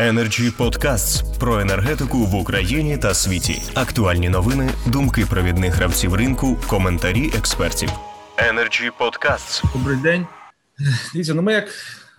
Energy 0.00 0.56
Podcasts 0.58 1.38
про 1.38 1.60
енергетику 1.60 2.18
в 2.18 2.34
Україні 2.34 2.98
та 2.98 3.14
світі. 3.14 3.62
Актуальні 3.74 4.28
новини, 4.28 4.70
думки 4.86 5.26
провідних 5.30 5.74
гравців 5.74 6.14
ринку, 6.14 6.56
коментарі 6.68 7.30
експертів. 7.38 7.88
Energy 8.36 8.90
Podcasts. 9.00 9.72
Добрий 9.72 9.96
день. 9.96 10.26
Дивіться, 11.12 11.34
ну 11.34 11.42
ми 11.42 11.52
як 11.52 11.68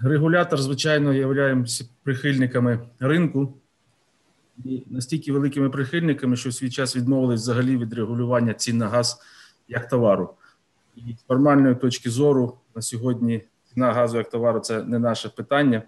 регулятор, 0.01 0.61
звичайно, 0.61 1.13
являємося 1.13 1.85
прихильниками 2.03 2.79
ринку 2.99 3.53
і 4.65 4.83
настільки 4.89 5.31
великими 5.31 5.69
прихильниками, 5.69 6.35
що 6.35 6.49
в 6.49 6.53
свій 6.53 6.69
час 6.69 6.95
відмовились 6.95 7.41
взагалі 7.41 7.77
від 7.77 7.93
регулювання 7.93 8.53
цін 8.53 8.77
на 8.77 8.89
газ 8.89 9.21
як 9.67 9.87
товару. 9.87 10.33
І 10.95 11.01
з 11.01 11.27
формальної 11.27 11.75
точки 11.75 12.09
зору 12.09 12.57
на 12.75 12.81
сьогодні 12.81 13.43
ціна 13.73 13.93
газу 13.93 14.17
як 14.17 14.29
товару 14.29 14.59
це 14.59 14.83
не 14.83 14.99
наше 14.99 15.29
питання. 15.29 15.83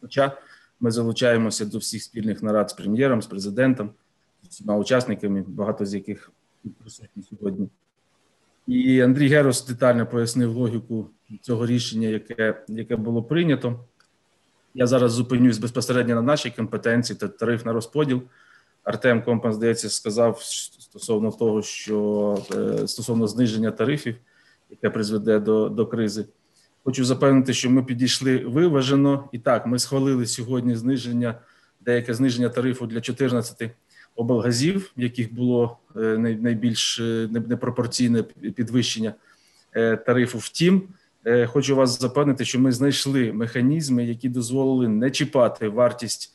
Хоча 0.00 0.32
ми 0.80 0.90
залучаємося 0.90 1.64
до 1.64 1.78
всіх 1.78 2.02
спільних 2.02 2.42
нарад 2.42 2.70
з 2.70 2.72
прем'єром, 2.72 3.22
з 3.22 3.26
президентом, 3.26 3.90
з 4.42 4.48
усіма 4.48 4.76
учасниками, 4.76 5.44
багато 5.46 5.86
з 5.86 5.94
яких 5.94 6.30
присутні 6.80 7.22
сьогодні. 7.30 7.68
І 8.66 9.00
Андрій 9.00 9.28
Герос 9.28 9.66
детально 9.66 10.06
пояснив 10.06 10.56
логіку 10.56 11.10
цього 11.40 11.66
рішення, 11.66 12.08
яке 12.08 12.64
яке 12.68 12.96
було 12.96 13.22
прийнято. 13.22 13.84
Я 14.74 14.86
зараз 14.86 15.12
зупинюсь 15.12 15.58
безпосередньо 15.58 16.14
на 16.14 16.22
нашій 16.22 16.50
компетенції 16.50 17.18
та 17.18 17.28
тариф 17.28 17.64
на 17.64 17.72
розподіл. 17.72 18.22
Артем 18.84 19.22
Компан, 19.22 19.52
здається, 19.52 19.90
сказав 19.90 20.42
стосовно 20.42 21.30
того, 21.30 21.62
що 21.62 22.38
е, 22.54 22.88
стосовно 22.88 23.26
зниження 23.26 23.70
тарифів, 23.70 24.16
яке 24.70 24.90
призведе 24.90 25.38
до, 25.38 25.68
до 25.68 25.86
кризи. 25.86 26.24
Хочу 26.88 27.04
запевнити, 27.04 27.54
що 27.54 27.70
ми 27.70 27.82
підійшли 27.82 28.38
виважено. 28.38 29.28
І 29.32 29.38
так, 29.38 29.66
ми 29.66 29.78
схвалили 29.78 30.26
сьогодні 30.26 30.76
зниження, 30.76 31.34
деяке 31.80 32.14
зниження 32.14 32.48
тарифу 32.48 32.86
для 32.86 33.00
14 33.00 33.70
облгазів, 34.16 34.92
в 34.96 35.00
яких 35.00 35.34
було 35.34 35.78
е, 35.96 36.00
найбільш 36.18 37.00
е, 37.00 37.28
непропорційне 37.32 38.22
підвищення 38.22 39.14
е, 39.72 39.96
тарифу. 39.96 40.38
Втім, 40.38 40.82
хочу 41.46 41.76
вас 41.76 42.00
запевнити, 42.00 42.44
що 42.44 42.60
ми 42.60 42.72
знайшли 42.72 43.32
механізми, 43.32 44.04
які 44.04 44.28
дозволили 44.28 44.88
не 44.88 45.10
чіпати 45.10 45.68
вартість 45.68 46.34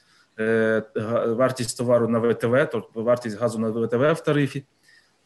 вартість 1.26 1.78
товару 1.78 2.08
на 2.08 2.20
ВТВ, 2.20 2.70
тобто 2.72 3.04
вартість 3.04 3.40
газу 3.40 3.60
на 3.60 3.70
ВТВ 3.70 4.14
в 4.14 4.24
тарифі. 4.24 4.64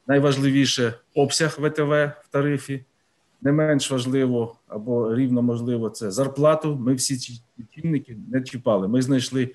Найважливіше 0.07 0.93
обсяг 1.15 1.57
ВТВ 1.59 1.91
в 1.91 2.27
тарифі. 2.31 2.83
Не 3.41 3.51
менш 3.51 3.91
важливо 3.91 4.55
або 4.67 5.15
рівно 5.15 5.41
можливо 5.41 5.89
це 5.89 6.11
зарплату. 6.11 6.75
Ми 6.75 6.93
всі 6.93 7.17
ці 7.17 7.41
чинники 7.75 8.17
не 8.31 8.41
чіпали. 8.41 8.87
Ми 8.87 9.01
знайшли 9.01 9.51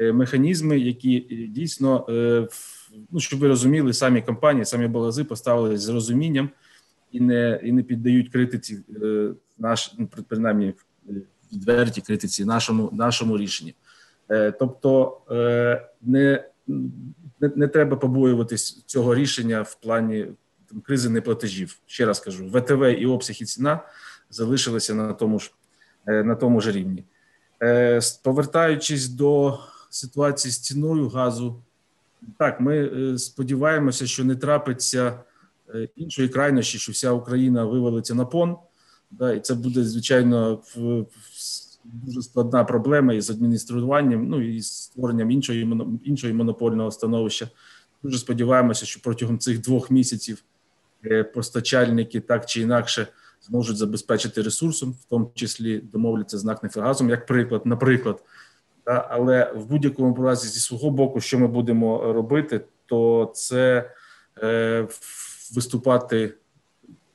механізми, 0.00 0.78
які 0.78 1.20
дійсно 1.50 2.06
ну 3.10 3.20
щоб 3.20 3.40
ви 3.40 3.48
розуміли, 3.48 3.92
самі 3.92 4.22
компанії, 4.22 4.64
самі 4.64 4.86
балази 4.86 5.24
поставили 5.24 5.78
з 5.78 5.88
розумінням 5.88 6.50
і 7.12 7.20
не 7.20 7.60
і 7.62 7.72
не 7.72 7.82
піддають 7.82 8.28
критиці 8.28 8.78
наш 9.58 9.94
ну, 9.98 10.08
принаймні 10.28 10.74
відверті 11.52 12.00
критиці 12.00 12.44
нашому 12.44 12.90
нашому 12.92 13.38
рішенню. 13.38 13.72
Тобто 14.58 15.18
не, 16.02 16.44
не, 17.40 17.50
не 17.56 17.68
треба 17.68 17.96
побоюватись 17.96 18.84
цього 18.86 19.14
рішення 19.14 19.62
в 19.62 19.74
плані 19.74 20.26
кризи 20.84 21.08
неплатежів. 21.08 21.78
Ще 21.86 22.06
раз 22.06 22.20
кажу, 22.20 22.48
ВТВ 22.48 22.82
і 22.82 23.06
обсяг 23.06 23.36
і 23.40 23.44
ціна 23.44 23.80
залишилися 24.30 24.94
на 24.94 25.12
тому 25.12 25.38
ж 25.38 25.52
на 26.06 26.34
тому 26.34 26.60
ж 26.60 26.72
рівні. 26.72 27.04
Повертаючись 28.22 29.08
до 29.08 29.58
ситуації 29.90 30.52
з 30.52 30.58
ціною 30.58 31.08
газу, 31.08 31.62
так 32.38 32.60
ми 32.60 32.90
сподіваємося, 33.18 34.06
що 34.06 34.24
не 34.24 34.36
трапиться 34.36 35.20
іншої 35.96 36.28
крайнощі, 36.28 36.78
що 36.78 36.92
вся 36.92 37.12
Україна 37.12 37.64
вивалиться 37.64 38.14
на 38.14 38.24
пон. 38.24 38.56
Да, 39.10 39.32
і 39.32 39.40
це 39.40 39.54
буде 39.54 39.84
звичайно 39.84 40.62
дуже 41.84 42.22
складна 42.22 42.64
проблема 42.64 43.14
із 43.14 43.30
адмініструванням, 43.30 44.28
ну 44.28 44.42
і 44.42 44.60
з 44.60 44.72
створенням 44.72 45.30
іншої 45.30 45.76
іншої 46.04 46.32
монопольного 46.32 46.90
становища. 46.90 47.48
Дуже 48.02 48.18
сподіваємося, 48.18 48.86
що 48.86 49.00
протягом 49.00 49.38
цих 49.38 49.60
двох 49.60 49.90
місяців 49.90 50.44
постачальники 51.34 52.20
так 52.20 52.46
чи 52.46 52.60
інакше 52.60 53.06
зможуть 53.40 53.76
забезпечити 53.76 54.42
ресурсом, 54.42 54.92
в 54.92 55.04
тому 55.04 55.30
числі 55.34 55.78
домовляться 55.78 56.38
з 56.38 56.44
НАК 56.44 56.62
«Нафтогазом», 56.62 57.10
як 57.10 57.26
приклад, 57.26 57.66
наприклад. 57.66 58.22
Але 58.84 59.52
в 59.54 59.66
будь-якому 59.66 60.22
разі 60.22 60.48
зі 60.48 60.60
свого 60.60 60.90
боку, 60.90 61.20
що 61.20 61.38
ми 61.38 61.46
будемо 61.46 62.12
робити, 62.12 62.60
то 62.86 63.32
це 63.34 63.90
е, 64.42 64.88
виступати 65.54 66.34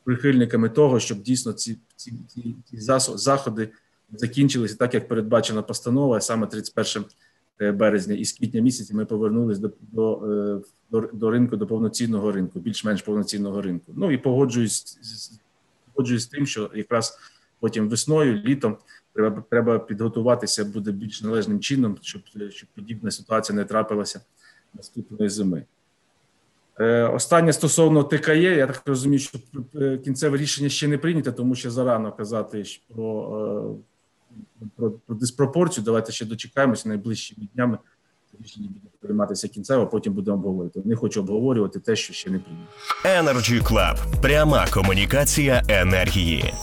прихильниками 0.03 0.69
того, 0.69 0.99
щоб 0.99 1.21
дійсно 1.21 1.53
ці, 1.53 1.77
ці, 1.95 2.13
ці 2.65 2.77
заходи 3.15 3.69
закінчилися 4.11 4.75
так, 4.75 4.93
як 4.93 5.07
передбачена 5.07 5.61
постанова, 5.61 6.21
саме 6.21 6.47
31 6.47 7.05
березня, 7.59 8.15
і 8.15 8.25
з 8.25 8.33
квітня 8.33 8.61
місяця 8.61 8.95
ми 8.95 9.05
повернулись 9.05 9.59
до 9.59 9.71
до, 9.91 10.61
до, 10.91 11.09
до 11.13 11.31
ринку, 11.31 11.57
до 11.57 11.67
повноцінного 11.67 12.31
ринку, 12.31 12.59
більш-менш 12.59 13.01
повноцінного 13.01 13.61
ринку. 13.61 13.93
Ну 13.95 14.11
і 14.11 14.17
погоджуюсь 14.17 14.99
погоджуюсь 15.93 16.23
з 16.23 16.27
тим, 16.27 16.45
що 16.45 16.71
якраз 16.75 17.19
потім 17.59 17.89
весною, 17.89 18.33
літом. 18.33 18.77
Треба 19.13 19.43
треба 19.49 19.79
підготуватися 19.79 20.65
буде 20.65 20.91
більш 20.91 21.21
належним 21.21 21.59
чином, 21.59 21.97
щоб 22.01 22.21
щоб 22.49 22.69
подібна 22.75 23.11
ситуація 23.11 23.55
не 23.55 23.65
трапилася 23.65 24.21
наступної 24.73 25.29
зими. 25.29 25.65
Е, 26.79 27.03
Останнє 27.03 27.53
стосовно 27.53 28.03
ТКЄ, 28.03 28.55
я 28.55 28.67
так 28.67 28.81
розумію, 28.85 29.19
що 29.19 29.39
кінцеве 30.03 30.37
рішення 30.37 30.69
ще 30.69 30.87
не 30.87 30.97
прийнято, 30.97 31.31
тому 31.31 31.55
що 31.55 31.71
зарано 31.71 32.11
казати 32.11 32.63
про, 32.87 33.77
про, 34.75 34.91
про 34.91 35.15
диспропорцію. 35.15 35.85
Давайте 35.85 36.11
ще 36.11 36.25
дочекаємося 36.25 36.89
найближчими 36.89 37.47
днями. 37.55 37.77
Рішення 38.43 38.67
буде 38.67 38.87
прийматися 38.99 39.47
кінцево, 39.47 39.87
потім 39.87 40.13
будемо 40.13 40.37
обговорювати. 40.37 40.81
Не 40.85 40.95
хочу 40.95 41.19
обговорювати 41.19 41.79
те, 41.79 41.95
що 41.95 42.13
ще 42.13 42.29
не 42.29 42.39
прийнято. 42.39 42.67
Energy 43.05 43.63
Club. 43.63 44.21
пряма 44.21 44.67
комунікація 44.73 45.63
енергії. 45.67 46.53